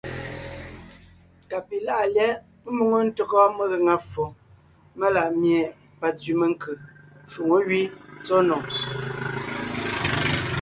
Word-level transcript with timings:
Ka 1.49 1.57
pi 1.67 1.75
láʼa 1.87 2.05
lyɛ̌ʼ 2.15 2.39
ḿmoŋo 2.71 2.97
ntÿɔgɔ 3.07 3.39
megaŋa 3.57 3.95
ffo 4.03 4.23
melaʼ 4.99 5.29
mie 5.41 5.61
pantsẅi 5.99 6.33
menkʉ́ 6.39 6.75
shwoŋó 7.31 7.57
gẅí 7.69 7.83
tsɔ́ 8.25 8.39
nò. 8.47 8.57